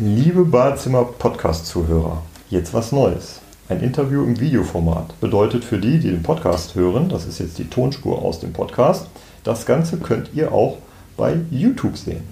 [0.00, 3.40] Liebe Badezimmer-Podcast-Zuhörer, jetzt was Neues.
[3.68, 7.70] Ein Interview im Videoformat bedeutet für die, die den Podcast hören, das ist jetzt die
[7.70, 9.06] Tonspur aus dem Podcast,
[9.44, 10.78] das Ganze könnt ihr auch
[11.16, 12.24] bei YouTube sehen.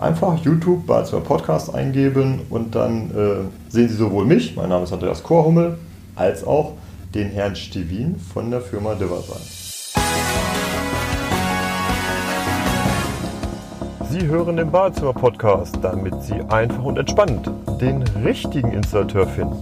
[0.00, 4.92] Einfach YouTube Badezimmer Podcast eingeben und dann äh, sehen Sie sowohl mich, mein Name ist
[4.92, 5.78] Andreas Korhummel,
[6.16, 6.72] als auch
[7.14, 9.61] den Herrn Stevin von der Firma Diversign.
[14.12, 17.50] Sie hören den Badezimmer-Podcast, damit Sie einfach und entspannt
[17.80, 19.58] den richtigen Installateur finden.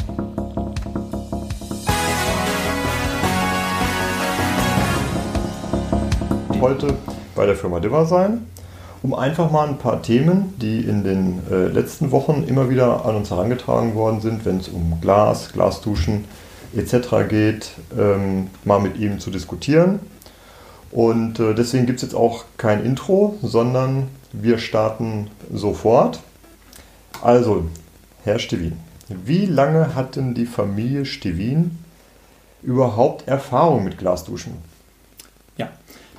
[6.61, 6.95] Heute
[7.37, 8.45] bei der Firma Diva sein,
[9.05, 13.15] um einfach mal ein paar Themen, die in den äh, letzten Wochen immer wieder an
[13.15, 16.25] uns herangetragen worden sind, wenn es um Glas, Glasduschen
[16.75, 17.29] etc.
[17.29, 20.01] geht, ähm, mal mit ihm zu diskutieren.
[20.91, 26.21] Und äh, deswegen gibt es jetzt auch kein Intro, sondern wir starten sofort.
[27.23, 27.67] Also,
[28.25, 28.75] Herr Stevin,
[29.09, 31.79] wie lange hat denn die Familie Stevin
[32.63, 34.55] überhaupt Erfahrung mit Glasduschen?
[35.57, 35.71] Ja,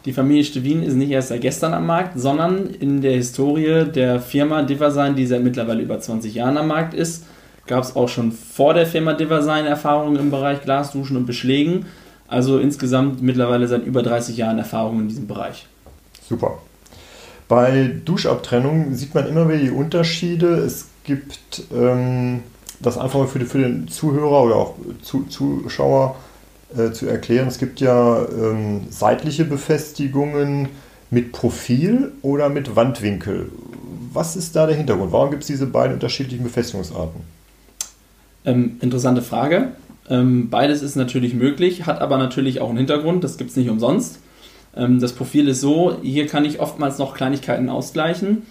[0.06, 4.20] die Familie Stevin ist nicht erst seit gestern am Markt, sondern in der Historie der
[4.20, 7.26] Firma Diversign, die seit mittlerweile über 20 Jahren am Markt ist,
[7.68, 11.86] gab es auch schon vor der Firma Diversign Erfahrungen im Bereich Glasduschen und Beschlägen.
[12.28, 15.68] Also insgesamt mittlerweile seit über 30 Jahren Erfahrung in diesem Bereich.
[16.28, 16.60] Super.
[17.52, 20.54] Bei Duschabtrennung sieht man immer wieder die Unterschiede.
[20.54, 22.44] Es gibt ähm,
[22.80, 26.16] das einfach mal für, die, für, den Zuhörer oder auch zu, Zuschauer
[26.78, 27.50] äh, zu erklären.
[27.50, 30.70] Es gibt ja ähm, seitliche Befestigungen
[31.10, 33.52] mit Profil oder mit Wandwinkel.
[34.14, 35.12] Was ist da der Hintergrund?
[35.12, 37.20] Warum gibt es diese beiden unterschiedlichen Befestigungsarten?
[38.46, 39.74] Ähm, interessante Frage.
[40.10, 43.26] Ähm, beides ist natürlich möglich, hat aber natürlich auch einen Hintergrund.
[43.26, 44.21] Das gibt es nicht umsonst.
[44.76, 48.44] Ähm, das Profil ist so, hier kann ich oftmals noch Kleinigkeiten ausgleichen.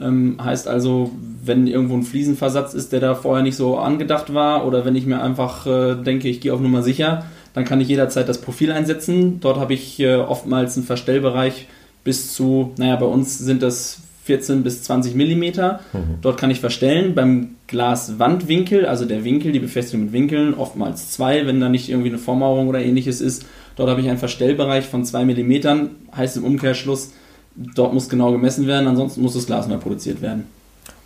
[0.00, 1.10] Ähm, heißt also,
[1.44, 5.06] wenn irgendwo ein Fliesenversatz ist, der da vorher nicht so angedacht war, oder wenn ich
[5.06, 8.72] mir einfach äh, denke, ich gehe auf Nummer sicher, dann kann ich jederzeit das Profil
[8.72, 9.40] einsetzen.
[9.40, 11.66] Dort habe ich äh, oftmals einen Verstellbereich
[12.04, 15.80] bis zu, naja, bei uns sind das 14 bis 20 Millimeter.
[15.92, 16.18] Mhm.
[16.22, 17.14] Dort kann ich verstellen.
[17.14, 22.08] Beim Glaswandwinkel, also der Winkel, die Befestigung mit Winkeln, oftmals zwei, wenn da nicht irgendwie
[22.08, 23.44] eine Vormauerung oder ähnliches ist,
[23.76, 27.12] Dort habe ich einen Verstellbereich von 2 mm, heißt im Umkehrschluss,
[27.56, 30.46] dort muss genau gemessen werden, ansonsten muss das Glas neu produziert werden.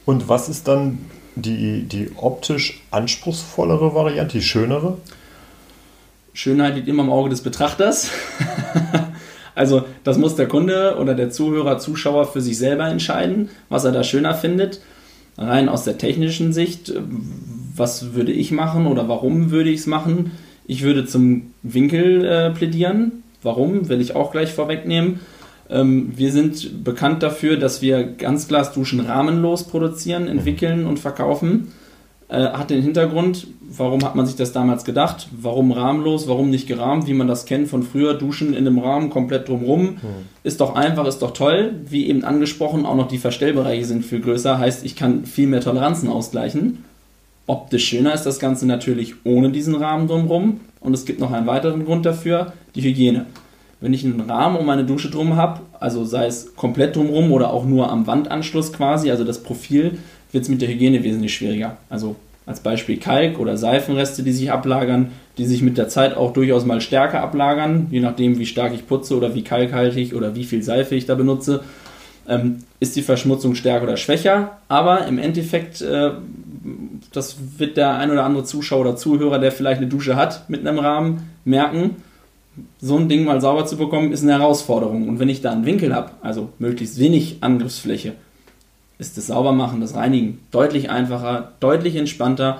[0.04, 0.98] Und was ist dann
[1.34, 4.98] die, die optisch anspruchsvollere Variante, die schönere?
[6.32, 8.10] Schönheit liegt immer im Auge des Betrachters.
[9.54, 13.92] also das muss der Kunde oder der Zuhörer, Zuschauer für sich selber entscheiden, was er
[13.92, 14.80] da schöner findet.
[15.38, 16.92] Rein aus der technischen Sicht,
[17.74, 20.32] was würde ich machen oder warum würde ich es machen?
[20.66, 23.22] Ich würde zum Winkel äh, plädieren.
[23.42, 23.88] Warum?
[23.88, 25.20] Will ich auch gleich vorwegnehmen.
[25.70, 31.72] Ähm, wir sind bekannt dafür, dass wir Ganzglasduschen rahmenlos produzieren, entwickeln und verkaufen.
[32.28, 35.28] Äh, hat den Hintergrund, warum hat man sich das damals gedacht?
[35.40, 39.10] Warum rahmenlos, warum nicht gerahmt, wie man das kennt von früher, Duschen in einem Rahmen
[39.10, 39.82] komplett drumherum.
[39.82, 39.98] Mhm.
[40.42, 41.74] Ist doch einfach, ist doch toll.
[41.88, 45.60] Wie eben angesprochen, auch noch die Verstellbereiche sind viel größer, heißt, ich kann viel mehr
[45.60, 46.84] Toleranzen ausgleichen.
[47.46, 50.60] Optisch schöner ist das Ganze natürlich ohne diesen Rahmen drumherum.
[50.80, 53.26] Und es gibt noch einen weiteren Grund dafür, die Hygiene.
[53.80, 57.52] Wenn ich einen Rahmen um meine Dusche drum habe, also sei es komplett drumherum oder
[57.52, 59.98] auch nur am Wandanschluss quasi, also das Profil,
[60.32, 61.76] wird es mit der Hygiene wesentlich schwieriger.
[61.90, 66.32] Also als Beispiel Kalk oder Seifenreste, die sich ablagern, die sich mit der Zeit auch
[66.32, 70.44] durchaus mal stärker ablagern, je nachdem, wie stark ich putze oder wie kalkhaltig oder wie
[70.44, 71.62] viel Seife ich da benutze,
[72.28, 74.58] ähm, ist die Verschmutzung stärker oder schwächer.
[74.68, 76.12] Aber im Endeffekt äh,
[77.16, 80.66] das wird der ein oder andere Zuschauer oder Zuhörer, der vielleicht eine Dusche hat mit
[80.66, 81.96] einem Rahmen, merken,
[82.80, 85.08] so ein Ding mal sauber zu bekommen, ist eine Herausforderung.
[85.08, 88.12] Und wenn ich da einen Winkel habe, also möglichst wenig Angriffsfläche,
[88.98, 92.58] ist das Saubermachen, das Reinigen deutlich einfacher, deutlich entspannter.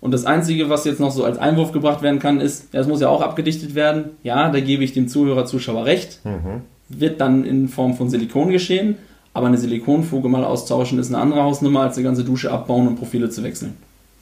[0.00, 2.88] Und das Einzige, was jetzt noch so als Einwurf gebracht werden kann, ist, ja, es
[2.88, 4.10] muss ja auch abgedichtet werden.
[4.22, 6.20] Ja, da gebe ich dem Zuhörer, Zuschauer recht.
[6.24, 6.62] Mhm.
[6.88, 8.96] Wird dann in Form von Silikon geschehen.
[9.32, 12.96] Aber eine Silikonfuge mal austauschen ist eine andere Hausnummer, als eine ganze Dusche abbauen und
[12.96, 13.76] Profile zu wechseln.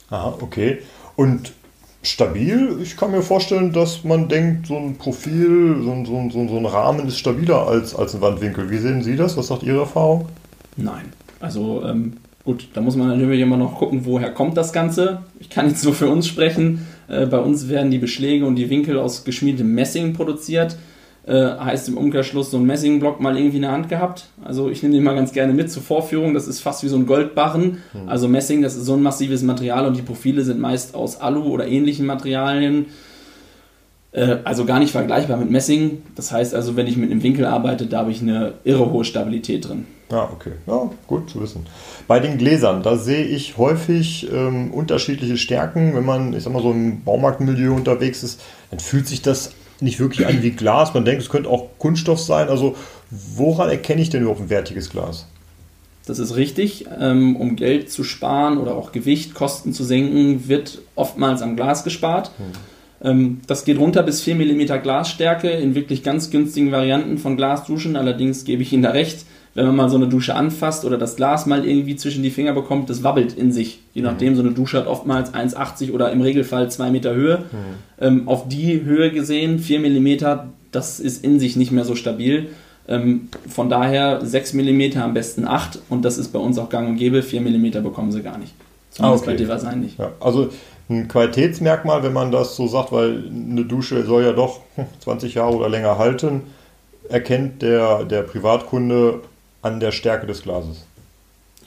[0.09, 0.79] Aha, okay.
[1.15, 1.51] Und
[2.01, 6.29] stabil, ich kann mir vorstellen, dass man denkt, so ein Profil, so ein, so ein,
[6.31, 8.69] so ein Rahmen ist stabiler als, als ein Wandwinkel.
[8.69, 9.35] Wie sehen Sie das?
[9.35, 10.27] Was sagt Ihre Erfahrung?
[10.77, 11.05] Nein.
[11.39, 12.13] Also ähm,
[12.43, 15.23] gut, da muss man natürlich immer noch gucken, woher kommt das Ganze.
[15.39, 16.87] Ich kann jetzt nur für uns sprechen.
[17.07, 20.77] Äh, bei uns werden die Beschläge und die Winkel aus geschmiedetem Messing produziert.
[21.29, 24.29] Äh, heißt im Umkehrschluss so ein Messingblock mal irgendwie in der Hand gehabt.
[24.43, 26.33] Also ich nehme den mal ganz gerne mit zur Vorführung.
[26.33, 27.83] Das ist fast wie so ein Goldbarren.
[27.93, 28.09] Mhm.
[28.09, 31.43] Also Messing, das ist so ein massives Material und die Profile sind meist aus Alu
[31.43, 32.87] oder ähnlichen Materialien.
[34.11, 36.01] Äh, also gar nicht vergleichbar mit Messing.
[36.15, 39.05] Das heißt also, wenn ich mit einem Winkel arbeite, da habe ich eine irre hohe
[39.05, 39.85] Stabilität drin.
[40.11, 40.53] Ja, okay.
[40.65, 41.67] Ja, gut zu wissen.
[42.07, 45.93] Bei den Gläsern, da sehe ich häufig ähm, unterschiedliche Stärken.
[45.93, 48.41] Wenn man, ich sag mal, so im Baumarktmilieu unterwegs ist,
[48.71, 50.93] dann fühlt sich das nicht wirklich an wie Glas.
[50.93, 52.49] Man denkt, es könnte auch Kunststoff sein.
[52.49, 52.75] Also,
[53.09, 55.25] woran erkenne ich denn überhaupt ein wertiges Glas?
[56.05, 56.85] Das ist richtig.
[56.99, 61.83] Ähm, um Geld zu sparen oder auch Gewicht, Kosten zu senken, wird oftmals am Glas
[61.83, 62.31] gespart.
[62.37, 63.39] Hm.
[63.47, 67.95] Das geht runter bis 4 mm Glasstärke in wirklich ganz günstigen Varianten von Glasduschen.
[67.95, 69.25] Allerdings gebe ich Ihnen da recht,
[69.55, 72.53] wenn man mal so eine Dusche anfasst oder das Glas mal irgendwie zwischen die Finger
[72.53, 73.79] bekommt, das wabbelt in sich.
[73.93, 77.39] Je nachdem, so eine Dusche hat oftmals 1,80 oder im Regelfall 2 Meter Höhe.
[77.39, 77.55] Mhm.
[77.99, 80.39] Ähm, auf die Höhe gesehen, 4 mm,
[80.71, 82.49] das ist in sich nicht mehr so stabil.
[82.87, 86.89] Ähm, von daher 6 mm, am besten 8 und das ist bei uns auch gang
[86.89, 87.23] und gäbe.
[87.23, 88.53] 4 mm bekommen sie gar nicht.
[88.91, 89.31] Zumindest ah, okay.
[89.31, 89.99] bei Diversein nicht.
[89.99, 90.49] Ja, also
[90.89, 94.61] ein Qualitätsmerkmal, wenn man das so sagt, weil eine Dusche soll ja doch
[95.01, 96.41] 20 Jahre oder länger halten,
[97.09, 99.21] erkennt der, der Privatkunde
[99.61, 100.85] an der Stärke des Glases.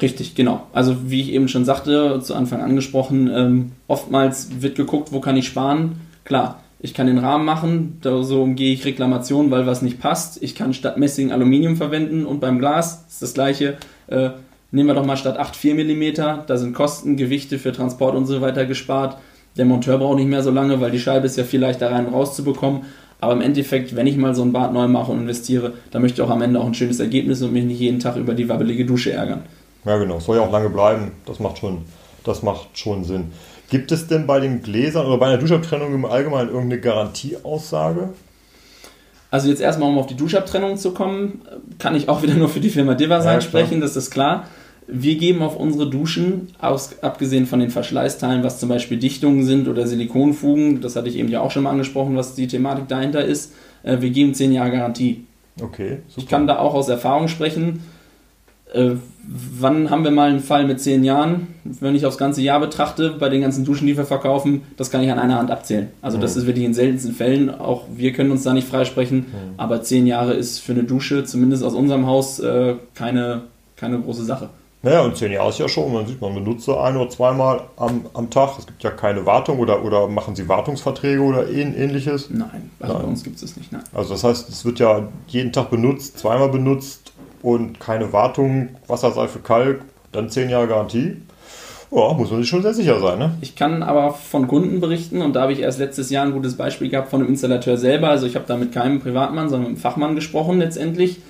[0.01, 0.67] Richtig, genau.
[0.73, 5.37] Also wie ich eben schon sagte, zu Anfang angesprochen, ähm, oftmals wird geguckt, wo kann
[5.37, 6.01] ich sparen.
[6.25, 10.43] Klar, ich kann den Rahmen machen, da so umgehe ich Reklamationen, weil was nicht passt.
[10.43, 13.77] Ich kann statt Messing Aluminium verwenden und beim Glas ist das gleiche.
[14.09, 14.31] Äh,
[14.73, 16.15] nehmen wir doch mal statt 8 4 mm,
[16.47, 19.19] da sind Kosten, Gewichte für Transport und so weiter gespart.
[19.57, 22.07] Der Monteur braucht nicht mehr so lange, weil die Scheibe ist ja viel leichter rein
[22.07, 22.83] und rauszubekommen.
[23.23, 26.21] Aber im Endeffekt, wenn ich mal so ein Bad neu mache und investiere, dann möchte
[26.21, 28.49] ich auch am Ende auch ein schönes Ergebnis und mich nicht jeden Tag über die
[28.49, 29.45] wabbelige Dusche ärgern.
[29.85, 30.19] Ja, genau.
[30.19, 31.13] Soll ja auch lange bleiben.
[31.25, 31.83] Das macht schon,
[32.25, 33.31] das macht schon Sinn.
[33.71, 38.09] Gibt es denn bei den Gläsern oder bei einer Duschabtrennung im Allgemeinen irgendeine Garantieaussage?
[39.31, 41.43] Also jetzt erstmal, um auf die Duschabtrennung zu kommen,
[41.79, 44.49] kann ich auch wieder nur für die Firma Divasign ja, sprechen, das ist klar.
[44.87, 49.69] Wir geben auf unsere Duschen, aus, abgesehen von den Verschleißteilen, was zum Beispiel Dichtungen sind
[49.69, 53.25] oder Silikonfugen, das hatte ich eben ja auch schon mal angesprochen, was die Thematik dahinter
[53.25, 53.53] ist,
[53.83, 55.25] äh, wir geben 10 Jahre Garantie.
[55.61, 56.19] Okay, super.
[56.19, 57.83] Ich kann da auch aus Erfahrung sprechen.
[58.73, 58.93] Äh,
[59.25, 61.49] wann haben wir mal einen Fall mit 10 Jahren?
[61.65, 65.03] Wenn ich aufs ganze Jahr betrachte, bei den ganzen Duschen, die wir verkaufen, das kann
[65.03, 65.89] ich an einer Hand abzählen.
[66.01, 66.23] Also mhm.
[66.23, 69.55] das ist wirklich in seltensten Fällen, auch wir können uns da nicht freisprechen, mhm.
[69.59, 73.43] aber 10 Jahre ist für eine Dusche, zumindest aus unserem Haus, äh, keine,
[73.77, 74.49] keine große Sache.
[74.85, 75.93] Naja, und zehn Jahre ist ja schon.
[75.93, 78.59] Man sieht, man benutzt so ein oder zweimal am, am Tag.
[78.59, 82.31] Es gibt ja keine Wartung oder, oder machen Sie Wartungsverträge oder ähnliches?
[82.31, 83.03] Nein, also nein.
[83.03, 83.71] bei uns gibt es nicht.
[83.71, 83.85] Nein.
[83.95, 87.13] Also das heißt, es wird ja jeden Tag benutzt, zweimal benutzt
[87.43, 91.17] und keine Wartung, Wasserseife, Kalk, dann zehn Jahre Garantie.
[91.93, 93.19] Ja, muss man sich schon sehr sicher sein.
[93.19, 93.37] Ne?
[93.43, 96.57] Ich kann aber von Kunden berichten und da habe ich erst letztes Jahr ein gutes
[96.57, 98.09] Beispiel gehabt von einem Installateur selber.
[98.09, 101.21] Also ich habe da mit keinem Privatmann, sondern mit einem Fachmann gesprochen letztendlich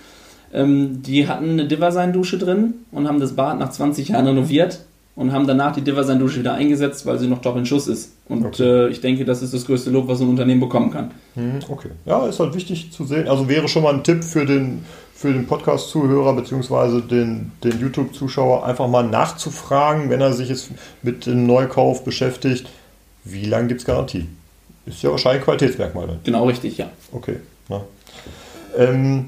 [0.53, 4.81] ähm, die hatten eine Diversein-Dusche drin und haben das Bad nach 20 Jahren renoviert
[5.15, 8.13] und haben danach die Diversein-Dusche wieder eingesetzt, weil sie noch top in Schuss ist.
[8.29, 8.63] Und okay.
[8.63, 11.11] äh, ich denke, das ist das größte Lob, was ein Unternehmen bekommen kann.
[11.35, 11.91] Hm, okay.
[12.07, 13.29] Ja, ist halt wichtig zu sehen.
[13.29, 14.85] Also wäre schon mal ein Tipp für den,
[15.15, 17.03] für den Podcast-Zuhörer bzw.
[17.03, 20.71] den, den YouTube-Zuschauer, einfach mal nachzufragen, wenn er sich jetzt
[21.03, 22.69] mit dem Neukauf beschäftigt,
[23.25, 24.27] wie lange gibt es Garantie?
[24.87, 26.07] Ist ja wahrscheinlich ein Qualitätsmerkmal.
[26.09, 26.19] Dann.
[26.25, 26.91] Genau richtig, ja.
[27.13, 27.37] Okay.
[28.77, 29.27] Ähm,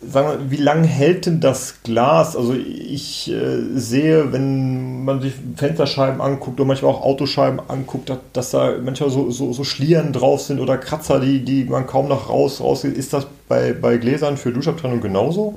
[0.00, 2.36] sagen wir, wie lange hält denn das Glas?
[2.36, 8.18] Also ich äh, sehe, wenn man sich Fensterscheiben anguckt oder manchmal auch Autoscheiben anguckt, dass,
[8.32, 12.08] dass da manchmal so, so, so, Schlieren drauf sind oder Kratzer, die, die man kaum
[12.08, 12.96] noch raus, rausgeht.
[12.96, 15.54] Ist das bei, bei Gläsern für Duschabtrennung genauso?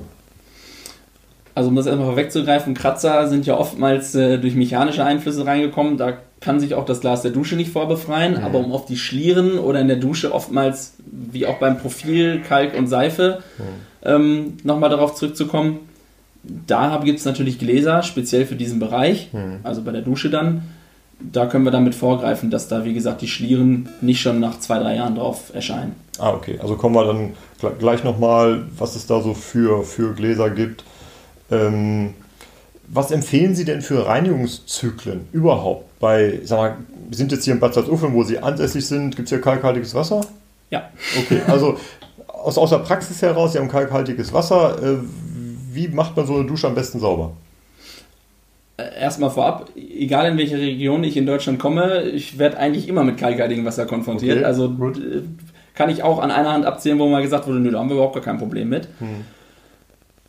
[1.54, 5.96] Also um das erstmal vorwegzugreifen, Kratzer sind ja oftmals äh, durch mechanische Einflüsse reingekommen.
[5.96, 8.44] Da kann sich auch das Glas der Dusche nicht vorbefreien, mhm.
[8.44, 12.76] aber um auf die Schlieren oder in der Dusche oftmals, wie auch beim Profil, Kalk
[12.76, 15.80] und Seife, mhm ähm, nochmal darauf zurückzukommen.
[16.42, 19.60] Da gibt es natürlich Gläser, speziell für diesen Bereich, hm.
[19.62, 20.62] also bei der Dusche dann.
[21.20, 24.78] Da können wir damit vorgreifen, dass da, wie gesagt, die Schlieren nicht schon nach zwei,
[24.78, 25.94] drei Jahren drauf erscheinen.
[26.18, 26.58] Ah, okay.
[26.60, 27.32] Also kommen wir dann
[27.78, 30.84] gleich nochmal, was es da so für, für Gläser gibt.
[31.50, 32.14] Ähm,
[32.88, 35.98] was empfehlen Sie denn für Reinigungszyklen überhaupt?
[36.00, 36.76] Bei, sag mal,
[37.08, 39.16] wir sind jetzt hier in Bad Salzuflen, wo Sie ansässig sind.
[39.16, 40.26] Gibt es hier kalkhaltiges Wasser?
[40.70, 40.90] Ja.
[41.18, 41.78] Okay, also
[42.26, 44.82] aus, aus der Praxis heraus, Sie haben kalkhaltiges Wasser.
[44.82, 44.96] Äh,
[45.72, 47.32] wie macht man so eine Dusche am besten sauber?
[48.76, 53.04] Äh, erstmal vorab, egal in welche Region ich in Deutschland komme, ich werde eigentlich immer
[53.04, 54.38] mit kalkhaltigem Wasser konfrontiert.
[54.38, 54.98] Okay, also gut.
[54.98, 55.22] Äh,
[55.74, 57.96] kann ich auch an einer Hand abzählen, wo mal gesagt wurde, nö, da haben wir
[57.96, 58.88] überhaupt gar kein Problem mit.
[59.00, 59.24] Hm.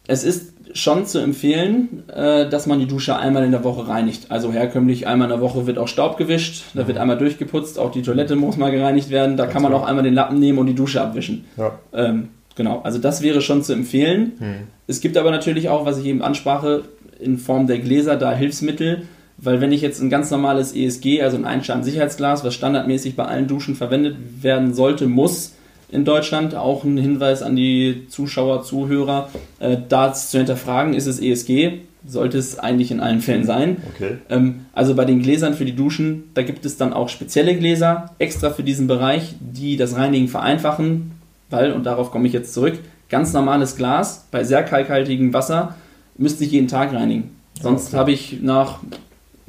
[0.08, 4.30] Es ist schon zu empfehlen, äh, dass man die Dusche einmal in der Woche reinigt.
[4.30, 6.88] Also herkömmlich einmal in der Woche wird auch Staub gewischt, da mhm.
[6.88, 9.38] wird einmal durchgeputzt, auch die Toilette muss mal gereinigt werden.
[9.38, 11.46] Da Ganz kann man auch einmal den Lappen nehmen und die Dusche abwischen.
[11.56, 11.80] Ja.
[11.94, 14.34] Ähm, genau, also das wäre schon zu empfehlen.
[14.38, 14.56] Mhm.
[14.88, 16.84] Es gibt aber natürlich auch, was ich eben ansprache,
[17.20, 19.04] in Form der Gläser da Hilfsmittel,
[19.38, 23.48] weil wenn ich jetzt ein ganz normales ESG, also ein Einscheiben-Sicherheitsglas, was standardmäßig bei allen
[23.48, 25.55] Duschen verwendet werden sollte, muss,
[25.90, 26.56] in Deutschland.
[26.56, 31.80] Auch ein Hinweis an die Zuschauer, Zuhörer, äh, da zu hinterfragen, ist es ESG?
[32.08, 33.78] Sollte es eigentlich in allen Fällen sein.
[33.96, 34.18] Okay.
[34.30, 38.12] Ähm, also bei den Gläsern für die Duschen, da gibt es dann auch spezielle Gläser,
[38.20, 41.12] extra für diesen Bereich, die das Reinigen vereinfachen,
[41.50, 42.78] weil, und darauf komme ich jetzt zurück,
[43.10, 45.76] ganz normales Glas bei sehr kalkhaltigem Wasser
[46.18, 47.32] müsste ich jeden Tag reinigen.
[47.62, 47.98] Sonst Okay.
[47.98, 48.80] habe ich nach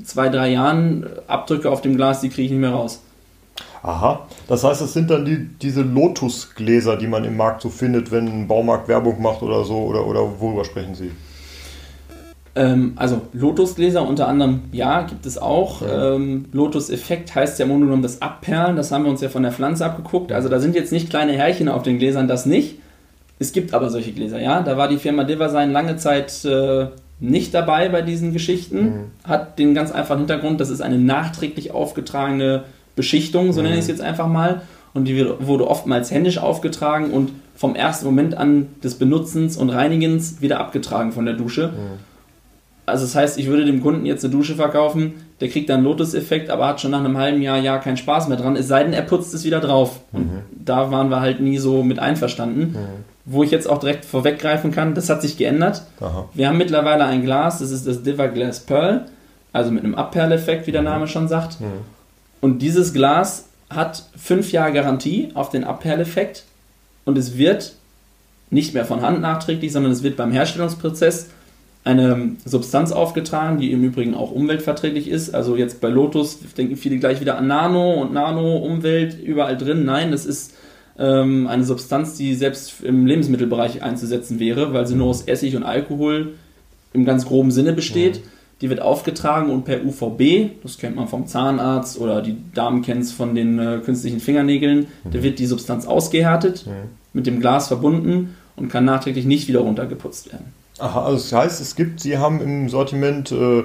[0.02, 3.02] zwei, drei Jahren Abdrücke auf dem Glas, die kriege ich nicht mehr raus.
[3.86, 8.10] Aha, das heißt, es sind dann die, diese Lotusgläser, die man im Markt so findet,
[8.10, 11.12] wenn ein Baumarkt Werbung macht oder so, oder, oder worüber sprechen Sie?
[12.56, 15.82] Ähm, also Lotusgläser unter anderem, ja, gibt es auch.
[15.82, 16.16] Ja.
[16.16, 19.44] Ähm, Lotus-Effekt heißt ja im Grunde genommen das Abperlen, das haben wir uns ja von
[19.44, 20.32] der Pflanze abgeguckt.
[20.32, 22.80] Also da sind jetzt nicht kleine Härchen auf den Gläsern, das nicht.
[23.38, 24.62] Es gibt aber solche Gläser, ja.
[24.62, 26.86] Da war die Firma Diversign lange Zeit äh,
[27.20, 29.12] nicht dabei bei diesen Geschichten.
[29.22, 32.64] Hat den ganz einfachen Hintergrund, das ist eine nachträglich aufgetragene
[32.96, 34.62] Beschichtung, so nenne ich es jetzt einfach mal.
[34.94, 40.40] Und die wurde oftmals händisch aufgetragen und vom ersten Moment an des Benutzens und Reinigens
[40.40, 41.72] wieder abgetragen von der Dusche.
[42.86, 46.50] Also das heißt, ich würde dem Kunden jetzt eine Dusche verkaufen, der kriegt dann Lotus-Effekt,
[46.50, 48.92] aber hat schon nach einem halben Jahr, Jahr keinen Spaß mehr dran, es sei denn,
[48.92, 50.00] er putzt es wieder drauf.
[50.12, 52.76] Und da waren wir halt nie so mit einverstanden.
[53.24, 55.82] Wo ich jetzt auch direkt vorweggreifen kann, das hat sich geändert.
[56.00, 56.26] Aha.
[56.32, 59.06] Wir haben mittlerweile ein Glas, das ist das Diva Glass Pearl,
[59.52, 61.58] also mit einem Abperleffekt, wie der Name schon sagt.
[62.40, 66.44] Und dieses Glas hat fünf Jahre Garantie auf den Abperleffekt
[67.04, 67.74] und es wird
[68.50, 71.28] nicht mehr von Hand nachträglich, sondern es wird beim Herstellungsprozess
[71.84, 75.34] eine Substanz aufgetragen, die im Übrigen auch umweltverträglich ist.
[75.34, 79.84] Also jetzt bei Lotus denken viele gleich wieder an Nano und Nano, Umwelt, überall drin.
[79.84, 80.52] Nein, das ist
[80.98, 85.62] ähm, eine Substanz, die selbst im Lebensmittelbereich einzusetzen wäre, weil sie nur aus Essig und
[85.62, 86.34] Alkohol
[86.92, 88.20] im ganz groben Sinne besteht.
[88.62, 93.02] Die wird aufgetragen und per UVB, das kennt man vom Zahnarzt oder die Damen kennen
[93.02, 96.64] es von den äh, künstlichen Fingernägeln, da wird die Substanz ausgehärtet,
[97.12, 100.46] mit dem Glas verbunden und kann nachträglich nicht wieder runtergeputzt werden.
[100.78, 103.64] Aha, also das heißt, es gibt, Sie haben im Sortiment äh,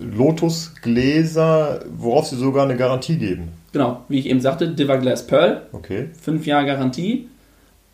[0.00, 3.48] Lotusgläser, worauf Sie sogar eine Garantie geben.
[3.72, 6.08] Genau, wie ich eben sagte, Diva Glass Pearl, Okay.
[6.22, 7.28] 5 Jahre Garantie.